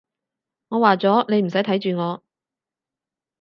[0.69, 2.23] 我話咗，你唔使睇住我